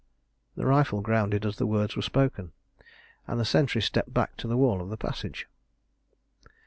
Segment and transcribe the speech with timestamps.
[0.55, 2.53] The rifle grounded as the words were spoken,
[3.27, 5.47] and the sentry stepped back to the wall of the passage.